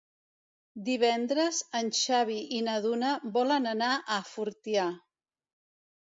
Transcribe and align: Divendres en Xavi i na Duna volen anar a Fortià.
Divendres 0.85 1.57
en 1.79 1.91
Xavi 1.97 2.37
i 2.59 2.61
na 2.67 2.77
Duna 2.85 3.11
volen 3.35 3.67
anar 3.73 3.91
a 4.15 4.17
Fortià. 4.31 4.87